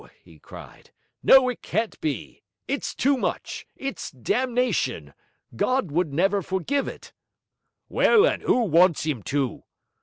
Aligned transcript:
he 0.23 0.39
cried. 0.39 0.89
'No! 1.21 1.47
it 1.47 1.61
can't 1.61 2.01
be! 2.01 2.41
It's 2.67 2.95
too 2.95 3.17
much; 3.17 3.67
it's 3.75 4.09
damnation. 4.09 5.13
God 5.55 5.91
would 5.91 6.11
never 6.11 6.41
forgive 6.41 6.87
it.' 6.87 7.13
'Well, 7.87 8.25
and 8.25 8.41
'oo 8.41 8.63
wants 8.63 9.03
Him 9.03 9.21
to?' 9.21 9.61